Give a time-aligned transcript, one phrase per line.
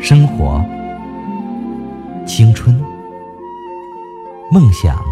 [0.00, 0.64] 生活、
[2.26, 2.76] 青春、
[4.50, 5.02] 梦想，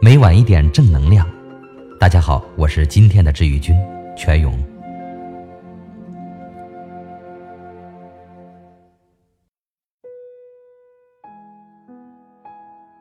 [0.00, 1.26] 每晚一点正能量。
[1.98, 3.74] 大家好，我是今天的治愈君
[4.16, 4.52] 全勇。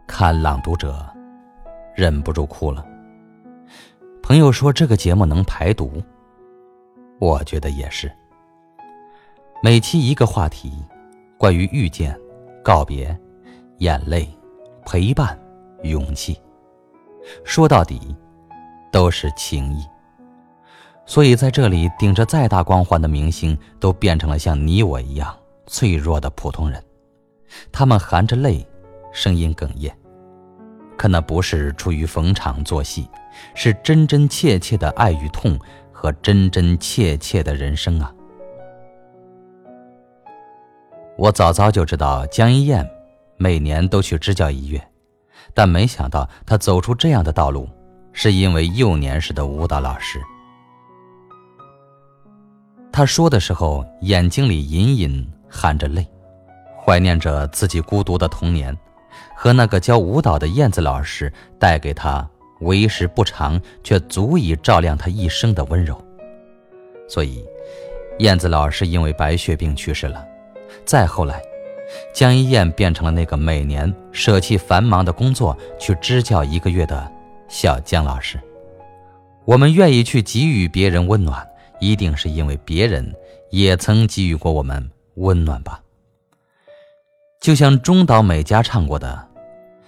[0.07, 0.93] 看《朗读者》，
[1.93, 2.85] 忍不住哭了。
[4.23, 6.01] 朋友说这个节目能排毒，
[7.19, 8.11] 我觉得也是。
[9.65, 10.71] 每期一个话题，
[11.39, 12.15] 关于遇见、
[12.63, 13.19] 告别、
[13.79, 14.29] 眼泪、
[14.85, 15.35] 陪伴、
[15.81, 16.39] 勇气，
[17.43, 18.15] 说到底
[18.91, 19.83] 都是情谊。
[21.07, 26.79] 所以在这里，顶着再大光环的明星，都变成了像你我一样脆弱的普通人。
[27.71, 28.63] 他们含着泪，
[29.11, 29.91] 声音哽咽。
[30.95, 33.09] 可那不是出于逢场作戏，
[33.55, 35.59] 是真真切切的爱与痛
[35.91, 38.13] 和真真切切的人生啊！
[41.17, 42.87] 我早早就知道江一燕
[43.37, 44.81] 每年都去支教一月，
[45.53, 47.69] 但没想到她走出这样的道路，
[48.11, 50.21] 是因为幼年时的舞蹈老师。
[52.91, 56.05] 他说的时候，眼睛里隐隐含着泪，
[56.83, 58.77] 怀念着自己孤独的童年。
[59.33, 62.27] 和那个教舞蹈的燕子老师带给他
[62.61, 66.01] 为时不长却足以照亮他一生的温柔，
[67.07, 67.45] 所以，
[68.19, 70.25] 燕子老师因为白血病去世了。
[70.83, 71.41] 再后来，
[72.13, 77.11] 江一燕变成了那个每年舍弃繁忙的工作去支教一个月的
[77.47, 78.39] 小江老师。
[79.45, 81.47] 我们愿意去给予别人温暖，
[81.79, 83.13] 一定是因为别人
[83.51, 85.79] 也曾给予过我们温暖吧。
[87.39, 89.27] 就像中岛美嘉唱过的：“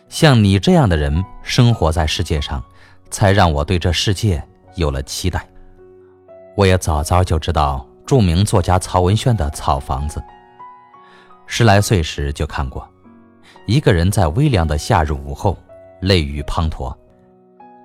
[0.10, 2.64] 像你这样的人生活在世界上，
[3.10, 4.44] 才让我对这世界
[4.76, 5.48] 有了期待。”
[6.56, 10.20] 我也早早就知道著名作家曹文轩的《草房子》。
[11.48, 12.88] 十来岁时就看过，
[13.66, 15.58] 一个人在微凉的夏日午后，
[16.02, 16.96] 泪雨滂沱，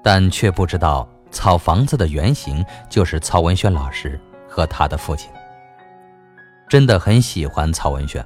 [0.04, 5.30] 但却不知道草房子的原型就是曹文轩老师和他的父亲。
[6.68, 8.22] 真的很喜欢曹文轩。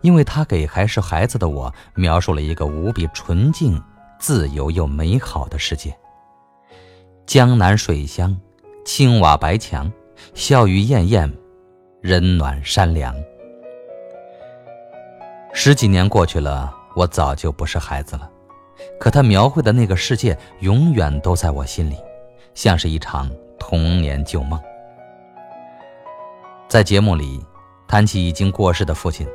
[0.00, 3.80] 因为他给还是孩子的我描述了一个无比纯净、
[4.18, 5.96] 自由又美好的世界。
[7.26, 8.36] 江南水乡，
[8.84, 9.88] 青瓦白墙，
[10.34, 11.32] 笑语晏晏，
[12.00, 13.14] 人暖山凉。
[15.52, 18.30] 十几年过去了，我早就不是孩子了，
[18.98, 21.96] 可他描绘的那个世界永远都在我心里，
[22.54, 24.60] 像是一场童年旧梦。
[26.68, 27.44] 在节目里，
[27.86, 29.26] 谈起已经过世的父亲。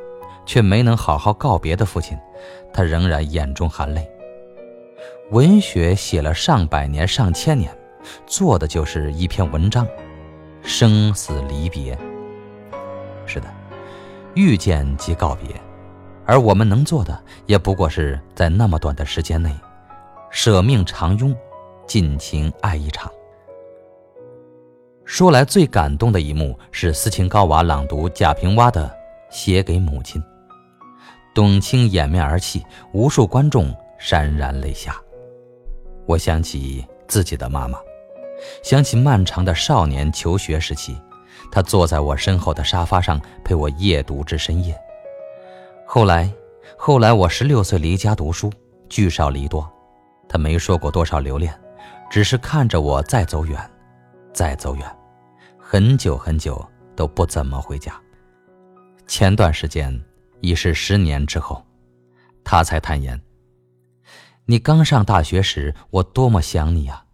[0.45, 2.17] 却没能好好告别的父亲，
[2.73, 4.05] 他仍然眼中含泪。
[5.31, 7.73] 文学写了上百年、上千年，
[8.27, 9.87] 做的就是一篇文章，
[10.61, 11.97] 生死离别。
[13.25, 13.47] 是的，
[14.33, 15.55] 遇见即告别，
[16.25, 19.53] 而我们能做的，也不过是在那么短的时间内，
[20.29, 21.35] 舍命长拥，
[21.85, 23.11] 尽情爱一场。
[25.05, 28.87] 说来最感动的一幕是斯琴高娃朗读贾平凹的
[29.29, 30.21] 《写给母亲》。
[31.35, 34.95] 董卿掩面而泣，无数观众潸然泪下。
[36.05, 37.77] 我想起自己的妈妈，
[38.63, 40.95] 想起漫长的少年求学时期，
[41.51, 44.73] 她坐在我身后的沙发上陪我夜读至深夜。
[45.95, 46.33] 后来，
[46.75, 48.51] 后来我十六岁离家读书，
[48.89, 49.71] 聚少离多，
[50.27, 51.53] 他没说过多少留恋，
[52.09, 53.61] 只是看着我再走远，
[54.33, 54.97] 再走远，
[55.59, 57.93] 很久很久都不怎么回家。
[59.05, 60.03] 前段时间。
[60.41, 61.63] 已是十年之后，
[62.43, 63.21] 他才坦言
[64.45, 67.05] ：“你刚上大学时，我多么想你啊！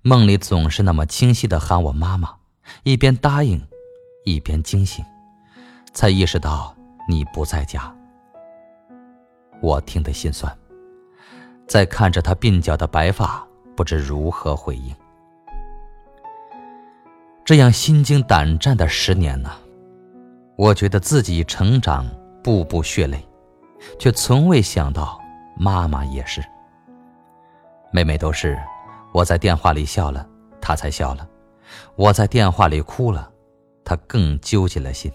[0.00, 2.34] 梦里总是那么清晰的喊我妈妈，
[2.82, 3.62] 一边答应，
[4.24, 5.04] 一边惊醒，
[5.92, 6.74] 才意识到
[7.08, 7.95] 你不在家。
[9.60, 10.56] 我听得心酸，
[11.66, 13.46] 在看着他鬓角的白发，
[13.76, 14.94] 不知如何回应。
[17.44, 19.50] 这样心惊胆战的十年呢，
[20.56, 22.06] 我觉得自己成长。”
[22.46, 23.26] 步步血泪，
[23.98, 25.20] 却从未想到
[25.56, 26.40] 妈妈也是。
[27.90, 28.56] 每每都是
[29.12, 30.24] 我在电话里笑了，
[30.60, 31.26] 她才笑了；
[31.96, 33.28] 我在电话里哭了，
[33.84, 35.10] 她更揪紧了心。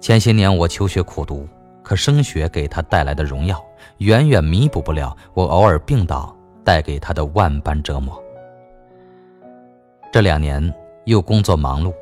[0.00, 1.48] 前些年我求学苦读，
[1.84, 3.64] 可升学给他带来的荣耀，
[3.98, 6.34] 远远弥补不了我偶尔病倒
[6.64, 8.20] 带给他的万般折磨。
[10.10, 11.94] 这两年又工作忙碌。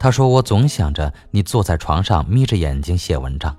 [0.00, 3.56] 他说：“我总想着你坐在床上眯着眼睛写文章。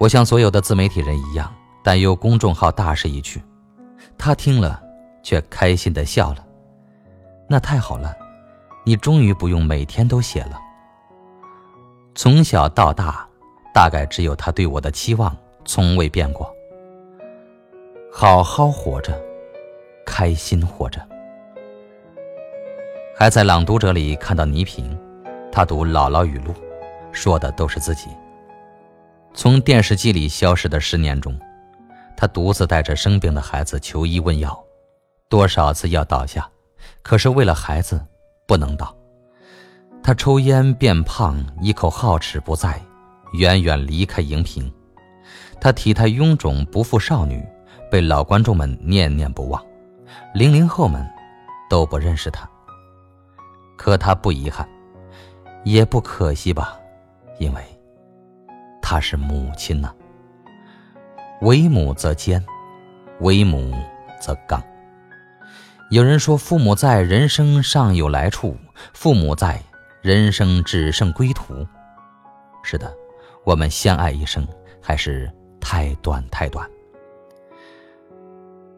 [0.00, 3.40] 我像所有的自媒体人一样，担忧公众号大势已去。
[4.18, 4.82] 他听了，
[5.22, 6.44] 却开心的笑了。
[7.48, 8.12] 那太好了，
[8.84, 10.58] 你终于不用每天都写了。
[12.14, 13.26] 从小到大，
[13.72, 16.52] 大概只有他对我的期望从未变过。
[18.12, 19.16] 好好活着，
[20.04, 21.00] 开心活着。
[23.14, 24.98] 还在《朗读者》里看到倪萍，
[25.52, 26.54] 她读姥姥语录，
[27.12, 28.08] 说的都是自己。
[29.34, 31.38] 从电视机里消失的十年中，
[32.16, 34.58] 她独自带着生病的孩子求医问药，
[35.28, 36.48] 多少次要倒下，
[37.02, 38.04] 可是为了孩子，
[38.46, 38.92] 不能倒。
[40.08, 42.80] 她抽烟变胖，一口皓齿不在，
[43.34, 44.72] 远远离开荧屏。
[45.60, 47.46] 她体态臃肿，不复少女。
[47.90, 49.62] 被老观众们念念不忘，
[50.32, 51.06] 零零后们
[51.68, 52.48] 都不认识他。
[53.76, 54.66] 可他不遗憾，
[55.62, 56.78] 也不可惜吧，
[57.38, 57.62] 因为
[58.80, 59.92] 他是母亲呐。
[61.42, 62.42] 为母则坚，
[63.20, 63.74] 为母
[64.18, 64.62] 则刚。
[65.90, 68.56] 有人说，父母在，人生尚有来处；
[68.94, 69.62] 父母在，
[70.00, 71.66] 人生只剩归途。
[72.62, 72.92] 是的，
[73.44, 74.46] 我们相爱一生，
[74.80, 75.30] 还是
[75.60, 76.68] 太短太短。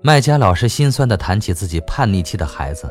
[0.03, 2.91] 麦家老师心酸地谈起自己叛逆期的孩子，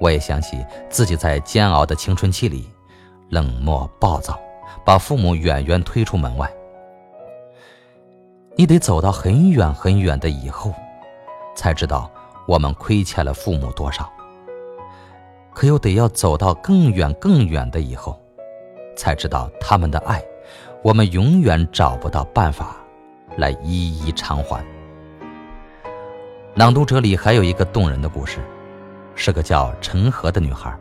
[0.00, 2.68] 我也想起自己在煎熬的青春期里，
[3.28, 4.38] 冷漠暴躁，
[4.84, 6.48] 把父母远远推出门外。
[8.54, 10.72] 你得走到很远很远的以后，
[11.56, 12.08] 才知道
[12.46, 14.08] 我们亏欠了父母多少。
[15.54, 18.20] 可又得要走到更远更远的以后，
[18.96, 20.22] 才知道他们的爱，
[20.82, 22.76] 我们永远找不到办法
[23.36, 24.64] 来一一偿还。
[26.54, 28.38] 朗读者里还有一个动人的故事，
[29.14, 30.76] 是个叫陈和的女孩。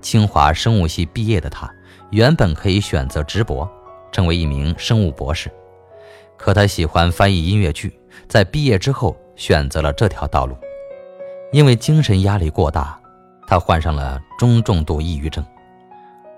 [0.00, 1.68] 清华生物系毕业的她，
[2.10, 3.68] 原本可以选择直博，
[4.12, 5.50] 成为一名生物博士。
[6.36, 7.98] 可她喜欢翻译音乐剧，
[8.28, 10.56] 在毕业之后选择了这条道路。
[11.52, 12.98] 因为精神压力过大，
[13.48, 15.42] 他患上了中重度抑郁症，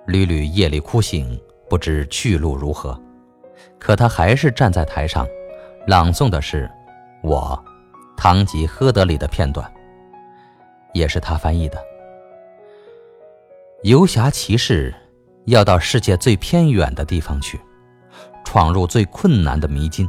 [0.06, 1.36] 屡屡夜里哭醒，
[1.68, 2.96] 不知去路如何。
[3.80, 5.26] 可他还是站在台上，
[5.88, 6.70] 朗诵的是
[7.20, 7.60] 我。
[8.22, 9.68] 《堂吉诃德》里的片段，
[10.92, 11.82] 也是他翻译的。
[13.82, 14.94] 游侠骑士
[15.46, 17.58] 要到世界最偏远的地方去，
[18.44, 20.08] 闯入最困难的迷津，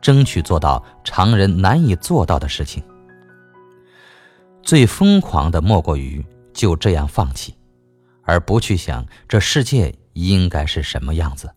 [0.00, 2.80] 争取做到常人难以做到的事情。
[4.62, 6.24] 最疯狂的莫过于
[6.56, 7.54] 就这样放弃，
[8.22, 11.52] 而不去想这世界应该是什么样子。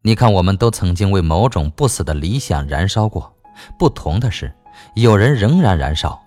[0.00, 3.36] 你看，我们都曾经为某种不死的理想燃烧过。
[3.78, 4.50] 不同的是，
[4.94, 6.18] 有人仍然燃烧，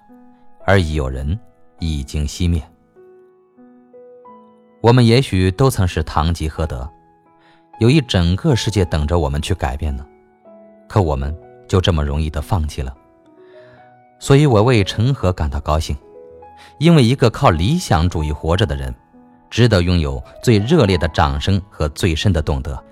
[0.66, 1.38] 而有人
[1.80, 2.62] 已经熄灭。
[4.82, 6.88] 我们也许都曾是堂吉诃德，
[7.80, 10.06] 有一整个世界等着我们去改变呢，
[10.88, 11.36] 可我们
[11.68, 12.96] 就这么容易的放弃了。
[14.20, 15.98] 所以我为陈和感到高兴，
[16.82, 18.92] 因为一个靠理想主义活着的人，
[19.52, 22.84] 值得拥有最热烈的掌声和最深的懂得。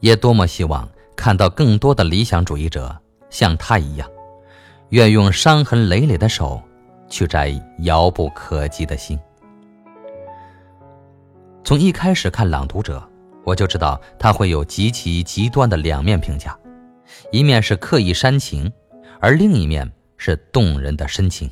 [0.00, 0.86] 也多么希望
[1.16, 2.94] 看到更多的理想主义者。
[3.30, 4.06] 像他一样，
[4.90, 6.60] 愿用伤痕累累的手
[7.08, 9.18] 去摘遥不可及的心。
[11.64, 12.98] 从一开始看《朗读者》，
[13.44, 16.54] 我就知道他会有极其极端的两面评价：
[17.32, 18.70] 一面是刻意煽情，
[19.20, 21.50] 而另一面是动人的深情。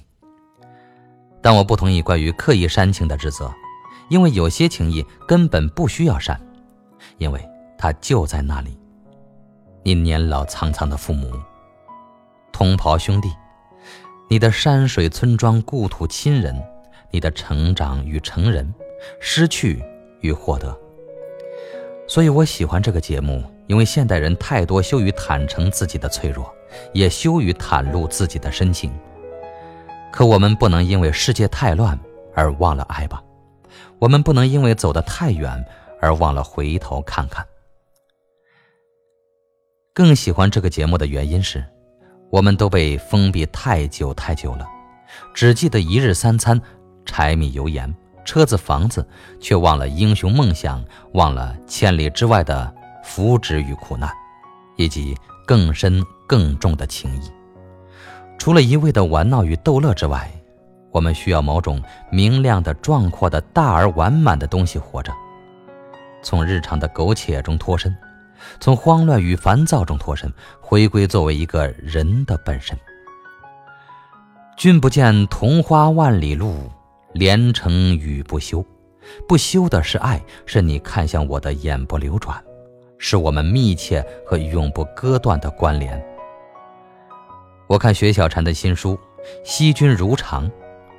[1.48, 3.50] 但我不同意关于刻意煽情的指责，
[4.10, 6.38] 因为有些情谊根本不需要煽，
[7.17, 7.43] 因为
[7.78, 8.78] 它就在那里。
[9.82, 11.32] 你年老苍苍的父母。
[12.52, 13.31] 同袍兄弟，
[14.28, 16.55] 你的山水村庄、故土亲人，
[17.10, 18.74] 你的成长与成人，
[19.19, 19.82] 失去
[20.20, 20.78] 与获得。
[22.06, 26.55] 所以我喜欢这个节目，因为现代人太多羞于坦诚自己的脆弱，
[26.93, 28.93] 也羞于袒露自己的深情。
[30.10, 31.98] 可我们不能因为世界太乱
[32.34, 33.22] 而忘了爱吧？
[33.98, 35.65] 我们不能因为走得太远
[36.00, 37.46] 而忘了回头看看。
[39.93, 41.65] 更喜欢这个节目的原因是。
[42.31, 44.69] 我们都被封闭太久太久了，
[45.32, 46.60] 只记得一日三餐、
[47.06, 47.91] 柴米油盐、
[48.22, 49.08] 车子房子，
[49.41, 50.84] 却忘了英雄梦想，
[51.15, 52.70] 忘了千里之外的
[53.03, 54.12] 福祉与苦难，
[54.77, 57.32] 以及更深更重的情谊。
[58.38, 60.30] 除了一味的玩闹与逗乐之外，
[60.90, 65.12] 我们需要某种明亮的、壮阔的、大而完满的东西活着，
[66.22, 67.94] 从日常的苟且中脱身。
[68.60, 72.78] 从慌乱与烦躁中脱身，回归作为一个人的本身。
[74.56, 76.70] 君不见桐花万里路，
[77.12, 78.64] 连城雨不休。
[79.26, 82.40] 不休的是爱，是你看向我的眼不流转，
[82.96, 86.00] 是我们密切和永不割断的关联。
[87.69, 88.94] 我看薛小婵的新书
[89.44, 90.48] 《惜君如常》，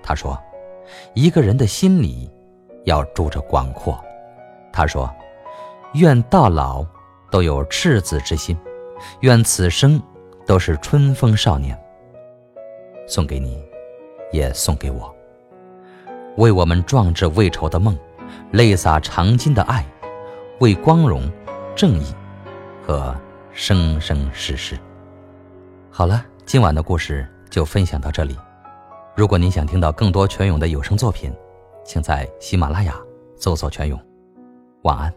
[0.04, 0.40] 他说
[1.16, 2.32] ：“一个人的心里
[2.86, 4.00] 要住着广阔。
[4.72, 5.12] 他说
[5.96, 6.86] ：“愿到老
[7.32, 8.56] 都有赤子之心，
[9.22, 10.00] 愿此生
[10.46, 11.76] 都是春风少年。”
[13.10, 13.60] 送给你，
[14.32, 15.12] 也送给我。
[16.38, 17.98] 为我们壮志未酬的梦，
[18.52, 19.84] 泪洒长金的爱，
[20.60, 21.28] 为光荣、
[21.76, 22.14] 正义
[22.86, 23.20] 和
[23.54, 24.78] 生生世世。
[25.90, 28.36] 好了，今晚的故事就分享到这里。
[29.16, 31.32] 如果您想听到更多全勇的有声作品，
[31.86, 33.00] 请在喜马拉雅
[33.38, 34.00] 搜索“全勇”。
[34.82, 35.14] 晚安。